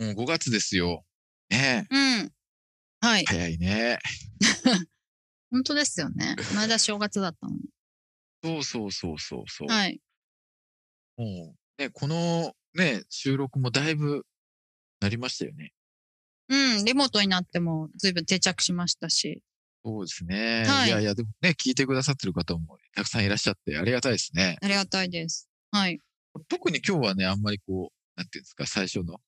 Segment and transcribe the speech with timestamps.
[0.00, 1.04] もう5月ですよ。
[1.50, 1.94] ねえ。
[1.94, 2.32] うん。
[3.02, 3.24] はい。
[3.26, 3.98] 早いね。
[5.52, 6.36] 本当ですよね。
[6.38, 7.60] この間正月だったのに。
[8.42, 9.68] そうそうそうそうそう。
[9.68, 10.00] はい。
[11.18, 14.24] もう、ね、このね、収録もだいぶ
[15.00, 15.74] なりましたよね。
[16.48, 16.84] うん。
[16.86, 19.42] リモートになっても随分定着しましたし。
[19.84, 20.64] そうですね。
[20.66, 24.56] はいいやいや、でもね、聞いてくださってる方もたくさんいらっしゃってありがたいですね。
[24.62, 25.50] ありがたいです。
[25.72, 25.98] はい。
[26.48, 29.20] 特に今日はね、あんまりこう、なんていうんですか、最初の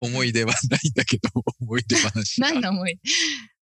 [0.00, 1.30] 思い出はないんだけど、
[1.60, 2.50] 思い出話が。
[2.50, 2.98] 何の思い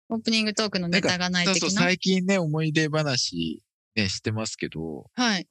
[0.08, 1.82] オープニングトークのネタがないそうそう、的な。
[1.82, 3.62] 最近ね、思い出話
[3.96, 5.48] ね、してますけど、はい。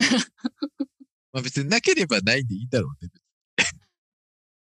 [1.32, 3.12] まあ別になければないでいいだろうね。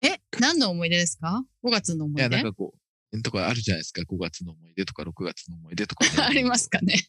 [0.01, 2.75] え、何の思い出ですか ?5 月の思いや、い出なんかこ
[3.11, 4.01] う、とかあるじゃないですか。
[4.01, 7.07] 5月の思い出とか6月の思い出とか、ね ありますかね。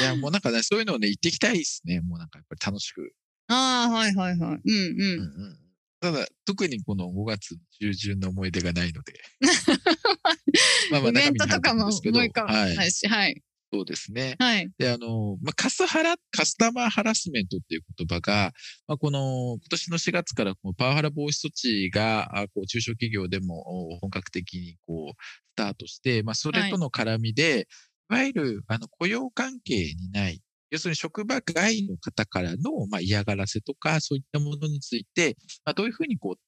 [0.00, 2.00] いや、もうなんかね、そういうのをね、言っていきたいですね。
[2.00, 3.12] もうなんかやっぱり楽しく。
[3.48, 4.60] ああ、はいはいはい。
[4.64, 5.20] うんうんうん。
[5.20, 5.67] うん。
[6.00, 9.14] ただ、特にこの5月中旬の思い出がないので。
[10.90, 12.66] まあイベントとかも思い浮かばは。
[12.74, 13.42] ないいし、はい。
[13.72, 14.36] そうですね。
[14.38, 14.70] はい。
[14.78, 18.52] で、あの、まあ、カスハラ、カスタマーハラスメントっていう言葉が、
[18.86, 27.68] まあ、この、今年の4月からこのパワハラ防止措置が、あこう、中小企業でもお本格的にこう、スタートして、まあ、それとの絡みで、
[28.10, 30.40] い、わゆる、あの、雇用関係にない、
[30.70, 36.40] 要するに職場外の方からの、まあ、嫌がらせとか、そういったものについて、まあ、どういうふうにこう、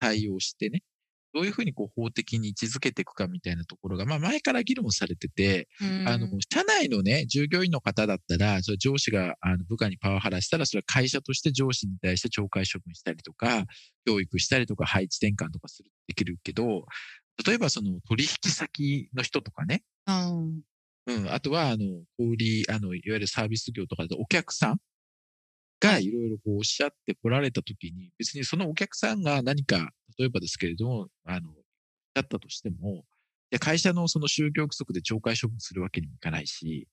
[0.00, 0.82] 対応してね、
[1.34, 5.68] どういうふうにこう法的に位置づけていくかみたいなところが、まあ前から議論されてて、
[6.06, 13.64] あの、社内のね、従業員の方だったら、それ上司があの部下にパワハラしたら、それは会社として上司に対して懲戒処分したりとか、
[14.06, 16.84] 教育したりとか、配置転換とかする、できるけど、
[17.46, 20.60] 例えばその取引先の人とかね、うん。
[21.06, 21.84] うん、あとは、あの、
[22.16, 24.80] 小売り、あの、いわゆるサービス業とかでお客さん
[25.80, 33.04] がいろいろこうおっしゃってこられたときに、別にそのお客さんが何か、例えばですけれども、あの、おったとしても、
[33.50, 36.86] いや会社のその就業規則で懲戒処分するわけにもいかないし、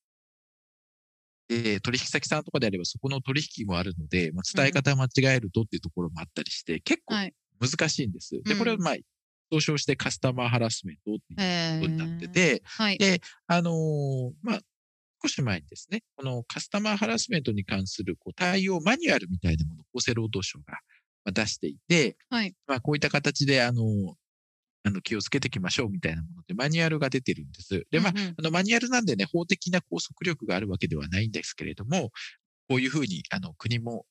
[1.47, 7.33] で、取引先さんとかであればそこの取引もあるので、まあ、伝え方間違えるとっていうところもあったりして、結構はい。
[7.59, 8.41] 難しいんです。
[8.43, 8.95] で、これはうんまあ、
[9.51, 12.97] 総称してカスタマーハラスメントっていうえことになってー、て、はい。
[12.97, 14.59] で、あのーまあ、
[15.23, 20.65] 少し前にですね、このカスタマーハラスメントに関するこう対応マニュアルみたいなものを厚生労働省が
[21.25, 22.53] まあ出していて、はい。
[22.67, 24.13] まあ、こういった形で、あのー
[24.83, 27.85] あの気をつけていきましょうみたいなもので、マニュアルが出てるんです。
[27.91, 32.11] で、まあ、あのマニュアルなんでね、法的な拘束力があるわけではないんですけれども、
[32.69, 34.05] こういうふうに、あの、国も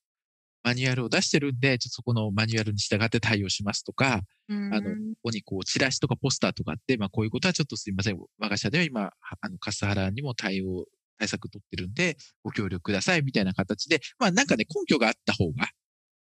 [0.69, 8.19] マニュアルを出してるんで、ちょっとそこのマニュアルに従って対応しますとか、うんあの、ここにこう、チラシとかポスターとかあって、まあ、こういうことはちょっとすいません。
[8.39, 10.85] 我が社では今、はあの、カスハラにも対応、
[11.19, 15.69] 対策取ってるんで、ご協力ください、みたいな形で、まあ、なんかね、根拠があった方が、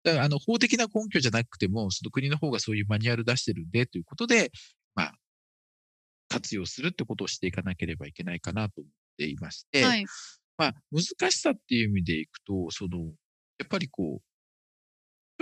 [0.04, 4.52] だからあの、法的な根拠じゃなくても、その国の方がそういうマニュアル出してるんで、ということで、
[4.94, 5.14] まあ、
[6.28, 10.06] 活用するってことをしていかなければいけないかなと思っていまして、はい。
[10.58, 13.00] まあ、難しさっていう意味でいくと、その、
[13.58, 14.33] やっぱりこう、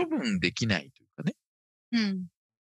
[0.03, 1.33] 処分できないというかね、
[1.91, 2.27] うん。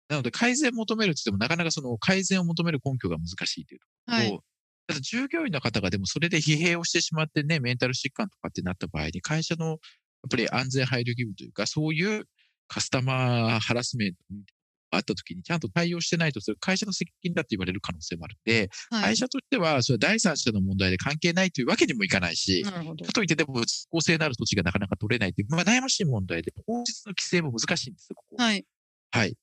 [0.10, 4.40] なので改善を求めるって言っても、なかなかその改善を求める根拠が難しいというところと、はい。
[4.88, 9.78] ただ従業員の方がでもそれで疲弊をしてしまってね、メンタル疾患とかってなった場合に、会社のやっ
[10.30, 12.26] ぱり安全配慮義務というか、そういう
[12.68, 14.36] カスタマーハラスメントが
[14.92, 19.18] あった時にちゃんと対応してないと、それ会社の責任だって言われる可能性もあるんで、はい会。
[19.18, 22.72] 社としては、それは第三者の問題で関係ないというわけにもいかないし、か。
[23.14, 28.44] といってでも、公正なる土地がなかなか取れないっていう、まあ悩ましい問題で、法律の規制も難しいんですよ、ここ。
[28.44, 28.66] はい。
[29.12, 29.36] はい。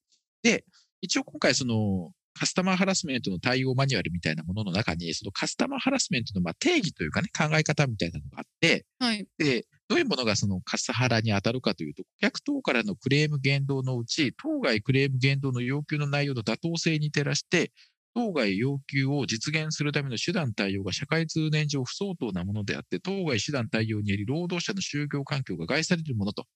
[0.43, 0.65] で、
[1.01, 9.27] 一応今回その、カスタマーハラスメントの対応マニュアルみたいなものの中に、そのカスタマーハラスメントのまあ定義というかね、考え方みたいなのがあって、はい。
[9.39, 17.73] で、どういうものがそのカスハラに当たるかというと、顧客等からのクレーム言動のうち、当該クレーム言動の要求の内容の妥当性に照らして、
[18.15, 26.47] 当該要求を実現するための手段対応が社会通念上不相当なものであって、当該手段対応により労働者の就業環境が害されるものと。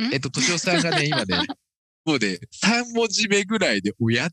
[0.00, 1.36] んえっと、敏夫さんがね、今ね、
[2.04, 4.28] もうね、3文字目ぐらいで、おや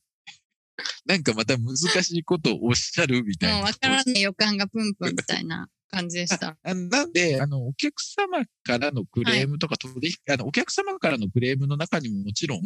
[1.06, 3.56] なんかまた難しいことをおっしゃるみたいな。
[3.58, 5.68] もうわからない予感がプンプンみたいな。
[5.90, 6.58] 感じでした。
[6.64, 12.62] あ なんで、あの、お客様からのクレームとか取引、あの、お客様からのクレームの中にももちろん、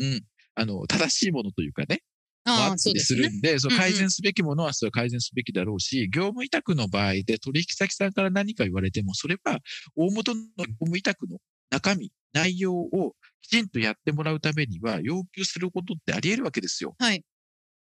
[0.56, 2.02] あの、正しいものというかね、
[2.46, 9.60] もあったりそうでするんで、そううんうん改善すべきものはそれは改善すべきだろうし、業務委託の場合で取引先さんから何か言われても、それは
[9.96, 11.38] 大元の業務委託の
[11.70, 16.96] 中身、内容をきちんとやってもらうためには、要求することってあり得るわけですよ。
[16.98, 17.24] はい。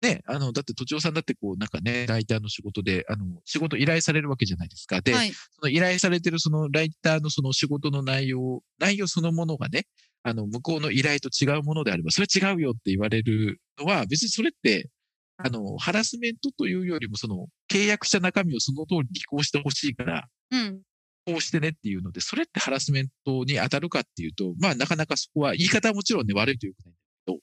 [0.00, 5.00] ね、あの、だって、都庁さんだってこう、なんかね、ライターの仕事で、あの、仕事依頼されるわけじゃないですか。
[5.00, 5.32] で、はい。
[5.32, 9.86] その依頼されてるそのライターのその仕事の内容、内容そのものがね、
[10.22, 14.88] あの、向こうの依頼と違うものであれば、それ違うよって言われるのは、別にそれって、
[15.36, 20.82] あの、ハラスメントというよりも、その、契約した中身をその通りに移行してほしいから、うん。
[21.26, 27.38] こうしてねっていうので、それってハラスメントに当たるかっていうと、まあ、なかなかそこは、言い方はもちろんね、悪いということなんだけど、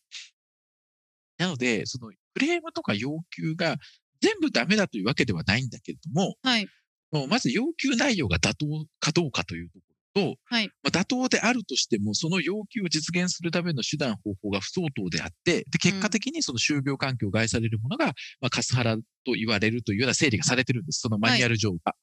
[1.38, 3.78] なので、その、クレームとか要求が
[4.22, 6.68] 全部ダメだというわけではないんだけれども、はい。
[7.12, 8.66] もうまず要求内容が妥当
[9.00, 9.86] かどうかというとこ
[10.16, 18.08] ろと、はいまあ、妥当であるとしても、その要求を実現するための手段方法が不相当であって、で、結果的にその就業環境を害されるものが、
[18.42, 19.04] まあ、カスハラと
[19.38, 21.02] 言われるというような整理がされてるんです。
[21.02, 21.96] そのマニュアル上が。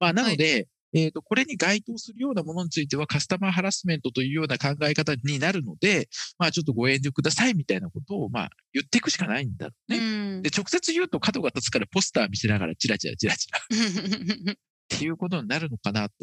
[0.00, 6.08] まあ、なので、えっ、と、これに該当するようなものについてはカスタマーハラスメントというような考え方になるので、
[6.38, 10.38] まあ、ちょっとご遠慮くださいみたいなことを、まあ、言っていくしかないんだろううね。
[10.38, 10.50] んで、。
[10.56, 13.58] 直接言うと角が立つからポスター見せながらチラチラチラチラ
[14.52, 14.56] っ
[14.88, 16.14] ていうことになるのかなと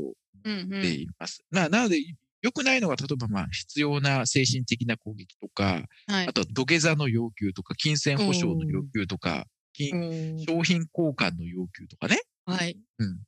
[0.43, 1.43] うんうんっています。
[1.51, 1.97] まあ、なので、
[2.41, 6.33] 良くないのは、例えば、まあ、必要な精神的な攻撃とか、はいあ。
[6.33, 9.47] とは土下座の要求とか、金銭保証の要求とか、
[9.77, 12.21] 商品交換の要求とかね。
[12.45, 12.77] はい。
[12.99, 13.19] うん。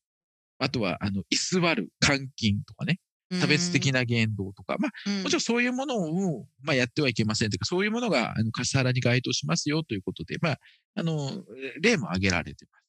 [0.60, 3.00] あとは、あの、居座る、監禁とかね。
[3.42, 4.78] 差別的な言動とか。
[4.80, 10.60] まあ、うん、もちろんそういうものを、まあ、やってはいけませんというか、そういうものが、あの、カスハラに該当しますよということで、まあ、
[10.96, 11.44] あの、
[11.82, 12.84] 例も挙げられてます。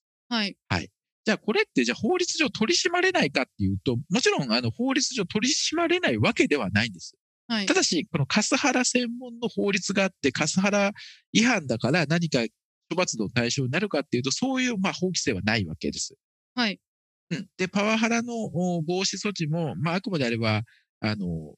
[0.68, 0.90] はい。
[1.28, 7.18] じゃあこれってじゃあ法律上取り締まれないかっていうと、もちろんあの法律上取り締まれないわけではないんです。
[7.48, 7.74] はいた。
[7.74, 10.92] だし、このカスハラ専門の法律があって、カスハラ
[11.32, 12.40] 違反だから何か
[12.88, 16.14] 処罰の対象になるかっていうと、そういうまあ法規制はないわけです。
[16.54, 16.80] はい。
[17.30, 17.48] うん。
[17.56, 20.62] で、パワハラのお防止措置も、まああくまであれば、
[21.00, 21.54] あの、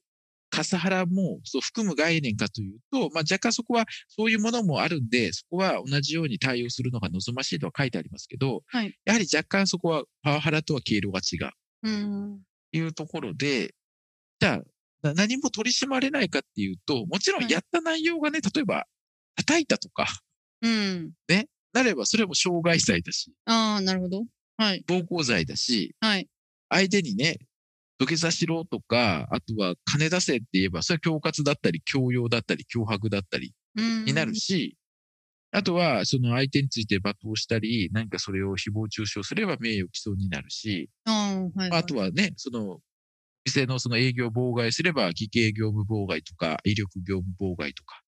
[0.50, 11.52] カスハラもそう含む概念かというと、まあ若干そこはそういうものもあるんで、そこは同じように対応するのが望ましいとは書いてありますけど、はいやはり若干そこはパワハラとは経路が違う。
[11.82, 12.40] うん。
[12.72, 13.74] いうところで、
[14.40, 14.62] じゃあ、
[15.02, 18.84] な何も取り締まれないかっていうと、もちろんやった内容がね、例えば、
[19.36, 20.06] 叩いたとか、
[20.62, 21.12] うん。
[21.72, 24.24] なればそれも傷害罪だし、ああ、なるほど。
[24.60, 24.84] はい。
[24.86, 26.28] 暴行罪だし、はい。
[26.68, 27.38] 相手にね、
[27.98, 34.04] 土下座しろとか、あとは金出せって言えば、それは恐喝だったり、強要だったり、脅迫だったりうん。
[34.04, 34.76] になるし、
[35.50, 41.70] あとは、その相手について罵倒したり、何かそれを誹謗中傷すれば名誉毀損になるし、はい、はい。
[41.72, 42.80] あとはね、その、
[43.44, 48.02] 店のその営業を妨害すれば、偽計業務妨害とか、威力業務妨害とか、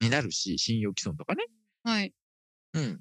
[0.00, 1.44] になるし、信用毀損とかね。
[1.84, 2.12] はい。
[2.74, 3.00] うん。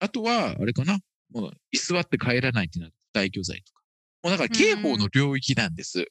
[0.00, 0.98] あとは、あれかな。
[1.32, 3.82] もう、居座って帰らないっていうのは、大巨罪とか。
[4.22, 6.06] もうだから、刑法の領域なんです。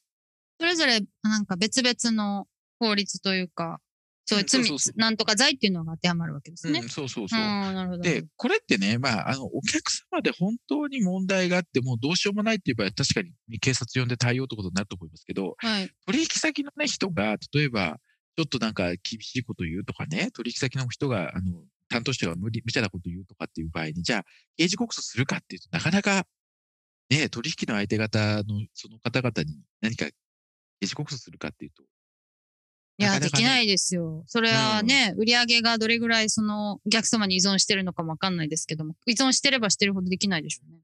[0.60, 2.48] それぞれ、なんか別々の
[2.80, 3.80] 法律というか、
[4.26, 6.80] そういう罪、うんそうそうそうなんとか罪っていうのが当てはまるわけですね。
[6.82, 8.00] うん、そうそうそう。
[8.00, 15.90] で、これってね、まあ、あの、お客様で本当に問題があって、もうどうしようもないっていう場合は、確かに警察呼んで対応ってことになると思いますけど、はい。
[16.06, 18.00] 取引先のね、人が、例えば、
[18.38, 24.26] ちょっとなんか厳しいこと言うとかね、取引先の人が、あの、担当者が無理、無茶なこと言うとかっていう場合に、じゃあ、
[24.58, 26.26] 刑事告訴するかっていうとなかなか、
[27.10, 30.08] ね、取引の相手方の、その方々に何か
[30.82, 31.84] 刑事告訴するかっていうと、
[33.00, 34.24] いや、できないですよ。
[34.28, 40.80] それはね、売り上げがどれぐらいそのお客様に依存してるのかもわかんないですけども、依存してればしてるほどできないでしょうね。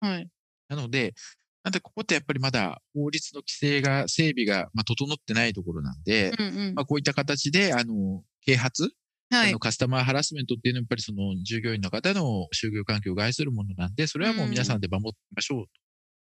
[0.00, 0.28] はい。
[0.68, 1.14] なので、
[1.62, 6.82] なんでここってやっぱりまだ法律の規制が、整備が、まあ、整ってないところなんで、うんうんま。
[6.82, 8.90] あ、こういった形で、あの、啓発
[9.30, 9.58] はいあの。
[9.58, 15.64] カスタマーハラスメントっていうのはやっぱりその従業員の方の就業環境を害するものなんで、それはもう皆さんで守ってみましょう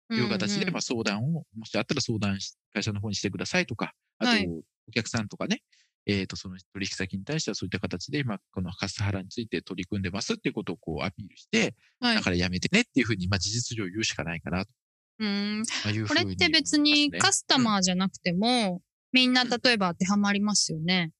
[0.08, 4.48] という形で、まあ相談を、もしあったら相談し、会社の方にしてくださいとか、あとはい、
[4.88, 5.62] お客さんとかね、
[6.06, 12.22] えっ、と、その取引先に対してはそういった形で今、このカスハラについて取り組んでますっていうことをこうアピールして、はいだ。
[12.22, 14.70] からやめてねっていうふうに、まあ事実上言うしかないかなと
[15.18, 15.62] うん。
[15.84, 18.80] まあいうふうにこれって別にカスタマーじゃなくても、
[19.12, 21.10] みんな例えば当てはまりますよね。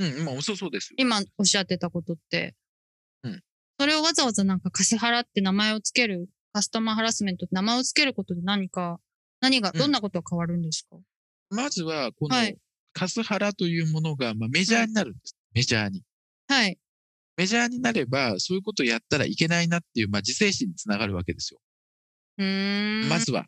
[0.00, 0.96] うん、まあそうそうですよ。
[0.98, 2.54] 今おっしゃってたことって。
[3.22, 3.42] うん
[3.78, 9.00] それをわざわざなんかカスハラって名前をつける、カスタマーハラスメントって名前をつけることで何か、
[9.40, 10.98] 何が、うんどんなことが変わるんですか、
[11.48, 12.56] まずは、このはい
[12.92, 15.36] カスハラというものが、まあメジャーになるんです。
[15.54, 16.02] メジャーに。
[16.48, 16.78] はい。
[17.36, 21.60] メジャーになれば、そういうことをやったらいけないなっていう、まあ、自制心につながるわけですよ。
[22.36, 23.08] うーん。
[23.08, 23.46] まずは。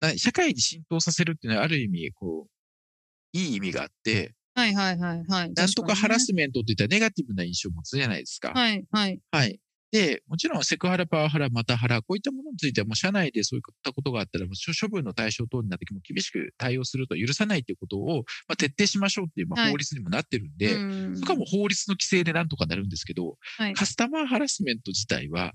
[0.00, 5.52] な社会に浸透させるっていうのはある意味、こう、いい意味があって、はいはいはいはい。
[5.52, 8.52] なんとかハラススメントって言ったらネガティブな印象を持つじゃないですか。
[8.54, 9.20] はいはい。
[9.30, 9.60] はい。
[9.92, 20.78] で、もちろんセクハラ、パワハラ、またハラ、こういったものについてはもう社内でそういったことがあったら、処処分の対象等になっても厳しく対応すると許さないということを、まあ、徹底しましょうっていう、まあ、はい法律にもなってるんで、う
[21.12, 25.52] んそこはもう法律の規制でなんとかなるんですけど、はいカスタマーハラスメント自体は、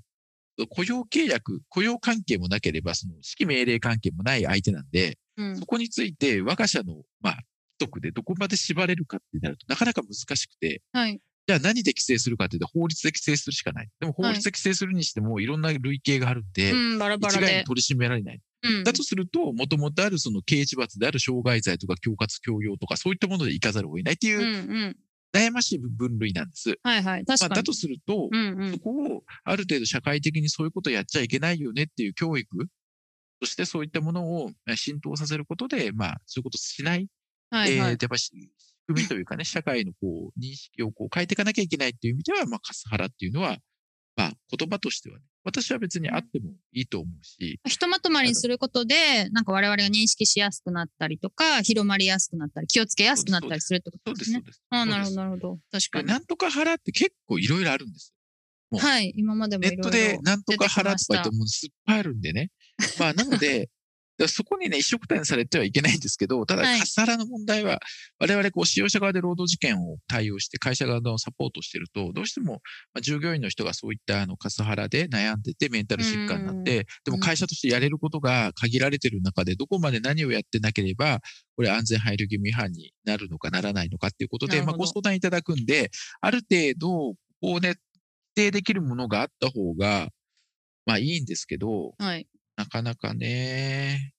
[0.70, 7.44] 雇用契約、雇用関係もなければ、その指揮命令関係もない相手なんで、うんそこについて我が社の、まあ、規
[7.82, 11.20] 則でどこまで縛れるかってなるとなかなか難しくて、はい。
[11.48, 13.90] じゃあ何で規制するかっていうと法律で規制するしかない。
[14.00, 17.64] でも法律で規制するにしてもいろんな類型があるんで、うん、バラバラで一概に。
[17.66, 18.42] 取り締められない。
[18.64, 24.98] うんだとすると、もともとあるその刑事罰である傷害罪とか恐喝強要とかそういったもので行かざるを得ないっていううんうん。
[25.34, 26.78] 悩ましい分類なんです。
[26.84, 27.26] はいはい。
[27.26, 27.56] 確まあ、かに。
[27.56, 28.80] だとすると、うんうんそ。
[28.80, 32.68] こをある程度社会的にそういうことやっちゃいけないよねっていう教育、
[33.42, 37.08] そしてそういったものをえ浸透させることで、まあ、そういうことしない、
[37.52, 37.92] はいはい。
[37.92, 43.58] えーやっぱし仕組みというかね、社会のこう認識をこう変えていかなきゃいけないっていう意味では、まあ、カスハラっていうのは、
[44.16, 54.38] まあ、言葉としてはね、私は別にあってもいいと思うし、ひとまとまりにすることで、なんか我々が認識しやすくなったりとか、広まりやすくなったり、気をつけやすくなったりするってこそうです、とですね。
[54.38, 54.64] そうです。
[54.70, 55.60] ああ、なるほそうど、なるほど。
[55.72, 56.08] 確かに。
[56.08, 58.14] なんとか腹って結構いろいろあるんです。
[58.70, 59.14] もうはい。
[59.16, 62.52] 今までもネットでなんとか腹とか言ってもうすっぱいあるんでね。
[63.00, 63.70] まあ、なので、
[64.28, 67.80] そこにね、一緒くたにされてはいけないんですけど、ただ、はいカスハラの問題は、
[68.20, 72.62] 我々、こう、使用者側で労働事件を対応して、会社側のサポートしてると、どうしても、
[72.94, 81.20] まあ、従業員の人がそういったあのカスハラで悩んでて、メンタル疾患になって、でも会社としてやれることが限られてる中で、どこまで何をやってなければ、
[81.56, 87.76] これ安全配慮義務違反になるのかならないのかっていうことで、まあ、ご相談いただくんで、ある程度、こうね、
[88.36, 90.10] 定できるものがあった方が、
[90.86, 92.28] まあいいんですけど、はい。
[92.62, 94.14] なかなかね、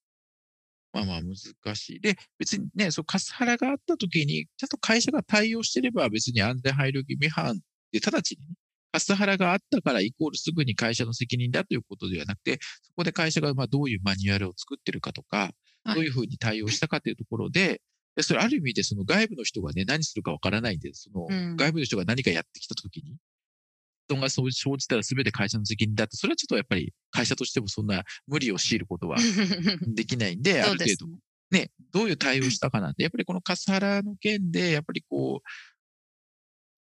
[0.93, 2.01] まあまあ難しい。
[2.01, 7.61] で、別にね、そう、カスハラがあった時に、ちゃんと会社が対応してれば別に安全配慮義務違反
[7.93, 8.55] で、直ちにね、
[8.91, 15.53] カスハラがあったからイコールすぐに会社の責任だということではなくて、そこで会社がまあどういうマニュアルを作ってるかとか、
[15.85, 15.95] はい。
[15.95, 17.81] どういうふうに対応したかというところで、
[18.17, 21.57] でそれある意味でその外部の人がね、何するかわからないんで、そのうん。
[21.57, 23.17] 外部の人が何かやってきた時に、
[24.09, 29.19] 人がそう生じたら全て会社の責任だって、それはちょっとやっぱり会社としてもそんな無理を強いることは
[29.87, 31.19] できないんで、ある程度ね。
[31.53, 35.49] ね、どういう対応したかなんて、やっぱりこのカスハラの件で、やっぱりこう、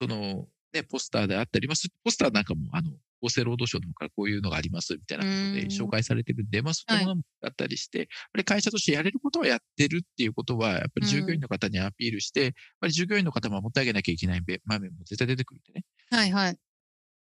[0.00, 15.84] その、ね、ポスターであったり、まあ、すポスターなんかも、あの、厚生労働省の方からこういうのがありますみたいなことでうん紹介されてるんで、まあ、そういったものもあったりして、やっぱり会社としてやれることはやってるっていうことは、やっぱり従業員の方にアピールして、やっぱり従業員の方も守ってあげなきゃいけない場面も絶対出てくるんでね。
[16.10, 16.56] はいはい。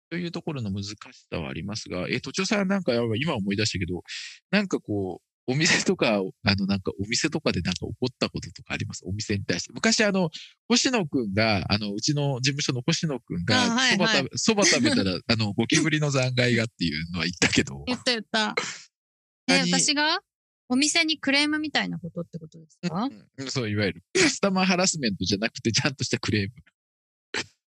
[0.10, 0.96] というところの難し
[1.32, 4.04] さはありますが、え、都庁さんなんか、今思い出したけど、
[4.51, 9.04] なんかこう、お店とか、あの、なんかお店とかでなんか起こったこととかあります？
[9.08, 9.72] お店に対して。
[9.74, 10.30] 昔あの、
[10.68, 18.54] 星野くんが、あの、うちの事務所の星野くんが、あはいはいそば食べ、そば食べたら、 あの、ゴキブリの残骸がっていうのは言ったけど、言った言った。
[19.50, 20.20] え、何私が？
[20.72, 23.10] お店にクレームみたいなことってことですか？
[23.38, 26.54] うんそういわゆる、カスタマーハラスメントじゃなくて、ちゃんとしたクレーム。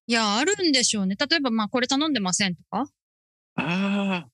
[0.07, 1.17] いや、あるんでしょうね。
[1.17, 2.87] 例えば、まあ、これ頼んでませんとか。
[3.55, 4.29] ああ、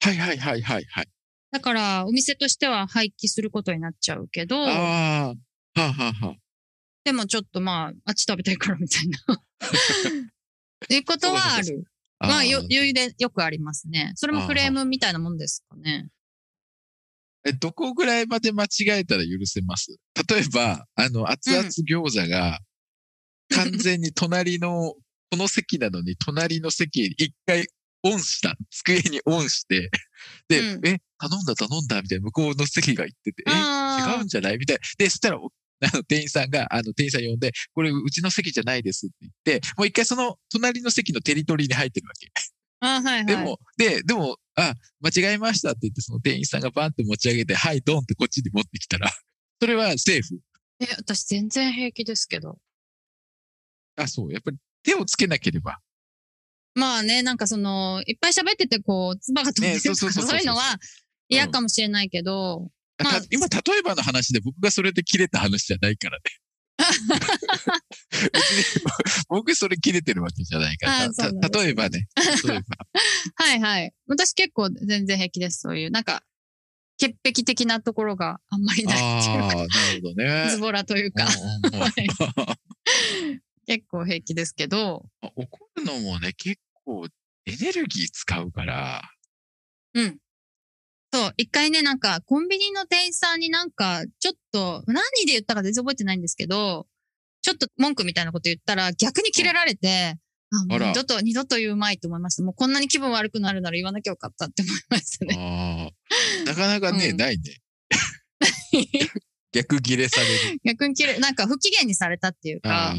[0.00, 1.08] はいはいはいはいはい。
[1.50, 5.34] だから、お店としては廃棄することになっちゃうけど、ああ、は
[5.74, 6.34] あはあはあ。
[7.04, 9.18] でもちょっとまあ、あっち食べたいからみたいな。
[10.84, 11.84] っていうことはある。
[12.18, 14.12] まあ、よ、ー余裕でよくありますね。
[14.16, 16.08] それもクレームみたいなもんですかね。
[17.44, 19.96] え、どこぐらいまで間違えたら許せます？
[20.28, 22.58] 例えば、あの、熱々餃子が、
[23.54, 24.94] 完全に隣の、
[25.36, 27.66] この席なのに、隣の席に一回
[28.02, 28.56] オンした。
[28.70, 29.90] 机にオンして、
[30.48, 34.58] で、うんえ、頼んだ頼んだみたいな向こうの席が言ってて、え、違うんじゃない？
[34.58, 34.80] みたいな。
[34.98, 35.50] で、そしたら、お
[35.84, 42.30] あの、店員さんが、あの、店員さん呼んで、これ、うちの席じゃないですって言って、もう一回その、隣の席のテリトリーに入ってるわけ。
[42.80, 43.26] あ、はいはい。
[43.26, 49.10] でも、で、でも、あ、間違えましたって言って、その店員さんがバンって持ち上げて、はい、ドンってこっちに持ってきたら、
[49.60, 50.40] それはセーフ。
[50.80, 52.58] え、私全然平気ですけど。
[53.96, 54.32] あ、そう。
[54.32, 55.78] やっぱり手をつけなければ。
[56.74, 60.62] まあね、なんかその、いっぱい喋っててこう、唾が飛んでねるとか、そういうのは
[61.28, 66.22] 嫌かもしれないけど、あまあた今、例えばの話で僕がそれで切れた話じゃないからね。
[69.28, 71.08] 僕それ切れてるわけじゃないから。
[71.08, 71.14] 例
[71.70, 72.06] えばね。
[72.44, 72.64] 例えば。
[73.36, 73.94] はいはい。
[74.06, 75.90] 私結構全然平気です、そういう。
[75.90, 76.22] なんか、
[76.98, 79.68] 潔癖的なところがあんまりないっていうか、なる
[80.02, 80.50] ほどね。
[80.50, 81.28] ズボラというか、う
[81.70, 81.90] んうんうん
[83.66, 87.06] 結構平気ですけど、怒るのもね、結構
[87.46, 89.02] エネルギー使うから、
[89.94, 90.18] うん。
[91.12, 96.86] そう、一回ね、なんか、コンビニの店員さんになんか、ちょっと、何で言ったか全然覚えてないんですけど、
[97.42, 100.18] ちょっと文句みたいなこと言ったら、逆にキレられて、
[100.52, 102.42] あ、二度と、二度と言うまいと思いました。
[102.42, 105.94] もうこんなに気分悪くなるなら言わなきゃよかったって思いましたね。
[106.44, 107.42] なかなかね、うんないね。
[109.52, 110.60] 逆ギレされる。
[110.64, 112.94] 逆にキレ、なんか不機嫌にされたっていうか。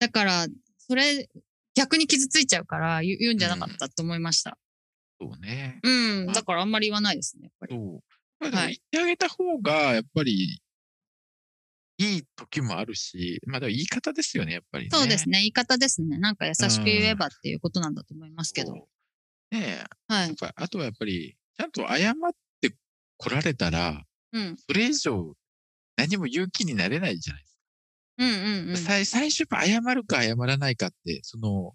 [0.00, 0.46] だから、
[0.78, 1.28] それ、
[1.74, 4.58] 逆に傷ついちゃうから言うんじゃなかったと思いました。
[5.20, 5.78] そうね。
[5.82, 7.76] うん、だからあんまり言わないですね、やっぱり。
[7.76, 8.02] そ
[8.40, 8.50] う。
[8.50, 10.62] まあ言ってあげた方が、やっぱり、
[11.98, 14.90] いい時もあるし、まあ言い方ですよね、やっぱりね。
[14.90, 16.18] そうですね、言い方ですね。
[16.18, 18.72] なんか優しく言えばっていうことなんだと思いますけど。
[18.72, 18.82] ね
[19.52, 22.14] え、はいあとはやっぱり、ちゃんと謝っ
[22.62, 22.74] て
[23.18, 24.56] 来られたら、うん。
[24.56, 25.34] それ以上
[25.96, 27.49] 何も言う気になれないじゃないですか。
[28.20, 28.76] うんうんうん。
[28.76, 31.72] 最最初、やっぱ謝るか謝らないかって、その、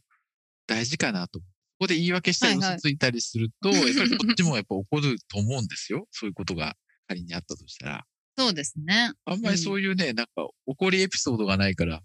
[0.67, 1.39] 大事かなと。
[1.39, 1.45] こ
[1.79, 6.07] こで言い訳したりはいはい嘘ついたりすると、 やっぱりこっちもやっぱ怒ると思うんですよ。
[6.11, 8.05] そういうことが仮にあったとしたら。
[8.37, 9.11] そうですね。
[9.25, 12.01] あんまりそういうね、なんか怒りエピソードがないから、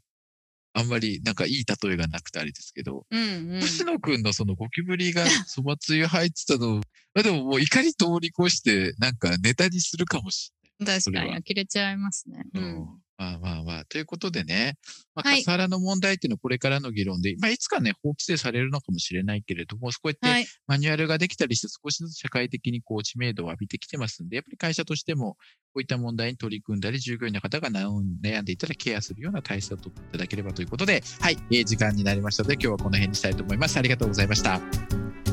[0.72, 3.60] あんまりなんかいい例えがなくてあれですけど、うんうん。
[3.60, 6.76] 星野くんのそのゴキブリがそばつゆ入ってたの、
[7.14, 12.44] まあでももう怒り通り越して、なんかネタにするかもし確かにそれは呆れちゃいますね。
[12.54, 12.72] うれない。
[12.72, 13.02] ん。
[13.20, 14.78] まあまあまあ、ということでね、
[15.14, 20.46] まあ、はいカスハラの問題っていうのはこれからの議論で、まあいつかね、法規制されるのかもしれないけれども、こうやってはい。
[20.66, 25.38] マニュアルができたりして少しずつ社会的にこう知名度を浴びてきてますんで、やっぱり会社としてもこ
[25.76, 33.76] ういった問題に取り組んだり、従業員の方が悩んでいたらケアするような体制を取っていただければということで、はい、えー時間になりましたので、今日はこの辺にしたいと思います。
[33.76, 34.52] ありがとうございました。
[34.52, 34.58] は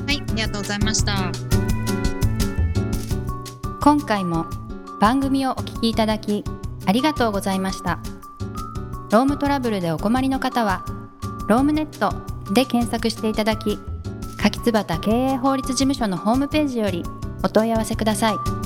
[0.09, 0.21] い。
[0.21, 1.31] ありがとうございました。
[3.79, 4.45] 今回も
[4.99, 6.43] 番組をお聞きいただき
[6.87, 7.99] ありがとうございました。
[9.11, 10.83] ロームトラブルでお困りの方は
[11.47, 12.13] ロームネット
[12.53, 13.77] で検索していただき
[14.37, 17.03] 柿椿経営法律事務所のホームページより
[17.43, 18.56] お問い合わせください。